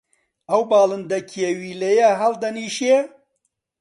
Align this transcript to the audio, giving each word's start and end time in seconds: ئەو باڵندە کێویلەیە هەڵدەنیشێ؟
ئەو 0.49 0.61
باڵندە 0.69 1.19
کێویلەیە 1.31 2.09
هەڵدەنیشێ؟ 2.21 2.97